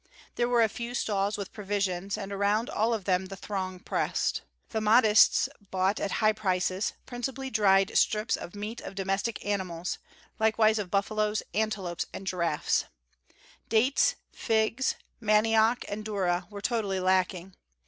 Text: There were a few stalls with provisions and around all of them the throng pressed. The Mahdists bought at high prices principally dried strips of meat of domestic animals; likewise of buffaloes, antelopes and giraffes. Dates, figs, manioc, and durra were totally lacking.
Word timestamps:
There 0.33 0.49
were 0.49 0.63
a 0.63 0.67
few 0.67 0.95
stalls 0.95 1.37
with 1.37 1.53
provisions 1.53 2.17
and 2.17 2.31
around 2.33 2.71
all 2.71 2.91
of 2.91 3.05
them 3.05 3.27
the 3.27 3.35
throng 3.35 3.79
pressed. 3.79 4.41
The 4.69 4.79
Mahdists 4.81 5.47
bought 5.69 5.99
at 5.99 6.13
high 6.13 6.31
prices 6.33 6.93
principally 7.05 7.51
dried 7.51 7.95
strips 7.95 8.35
of 8.35 8.55
meat 8.55 8.81
of 8.81 8.95
domestic 8.95 9.45
animals; 9.45 9.99
likewise 10.39 10.79
of 10.79 10.89
buffaloes, 10.89 11.43
antelopes 11.53 12.07
and 12.15 12.25
giraffes. 12.25 12.85
Dates, 13.69 14.15
figs, 14.31 14.95
manioc, 15.21 15.85
and 15.87 16.03
durra 16.03 16.47
were 16.49 16.61
totally 16.61 16.99
lacking. 16.99 17.55